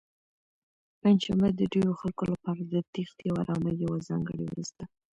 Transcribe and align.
پنجشنبه 1.01 1.47
د 1.59 1.61
ډېرو 1.73 1.91
خلکو 2.01 2.23
لپاره 2.31 2.61
د 2.65 2.73
تېښتې 2.93 3.25
او 3.31 3.35
ارامۍ 3.43 3.73
یوه 3.83 3.97
ځانګړې 4.07 4.45
ورځ 4.47 4.69
ده. 4.77 4.85